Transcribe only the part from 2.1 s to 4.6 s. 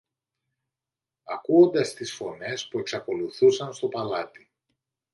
φωνές που εξακολουθούσαν στο παλάτι.